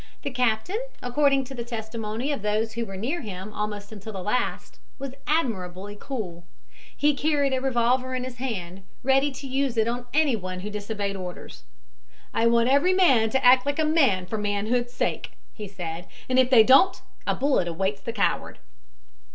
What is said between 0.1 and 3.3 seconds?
The captain, according to the testimony of those who were near